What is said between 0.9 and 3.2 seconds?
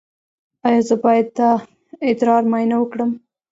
باید د ادرار معاینه وکړم؟